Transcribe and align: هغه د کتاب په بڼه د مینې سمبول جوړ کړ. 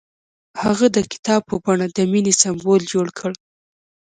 هغه 0.61 0.87
د 0.95 0.97
کتاب 1.11 1.41
په 1.49 1.55
بڼه 1.65 1.87
د 1.89 1.99
مینې 2.11 2.33
سمبول 2.41 2.81
جوړ 2.93 3.07
کړ. 3.19 3.31